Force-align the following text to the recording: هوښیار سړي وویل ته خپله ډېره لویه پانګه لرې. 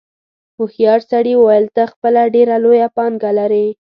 هوښیار 0.57 0.99
سړي 1.11 1.33
وویل 1.37 1.65
ته 1.75 1.83
خپله 1.91 2.21
ډېره 2.35 2.55
لویه 2.63 2.87
پانګه 2.95 3.31
لرې. 3.39 3.67